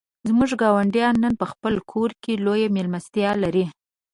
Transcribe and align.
زموږ 0.27 0.51
ګاونډی 0.61 1.03
نن 1.23 1.33
په 1.41 1.45
خپل 1.51 1.73
کور 1.91 2.11
کې 2.23 2.41
لویه 2.45 2.69
مېلمستیا 2.75 3.31
لري. 3.43 3.65